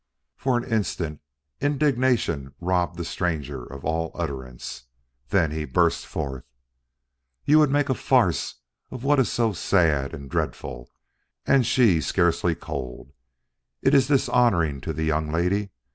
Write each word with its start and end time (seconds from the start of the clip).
For 0.35 0.57
an 0.57 0.63
instant 0.63 1.21
indignation 1.59 2.55
robbed 2.59 2.97
the 2.97 3.05
stranger 3.05 3.63
of 3.63 3.85
all 3.85 4.09
utterance. 4.15 4.85
Then 5.29 5.51
he 5.51 5.63
burst 5.63 6.07
forth: 6.07 6.43
"You 7.45 7.59
would 7.59 7.69
make 7.69 7.87
a 7.87 7.93
farce 7.93 8.55
of 8.89 9.03
what 9.03 9.19
is 9.19 9.29
so 9.31 9.53
sad 9.53 10.15
and 10.15 10.27
dreadful, 10.27 10.89
and 11.45 11.67
she 11.67 12.01
scarcely 12.01 12.55
cold! 12.55 13.13
It 13.83 13.93
is 13.93 14.07
dishonoring 14.07 14.81
to 14.81 14.91
the 14.93 15.03
young 15.03 15.31
lady. 15.31 15.69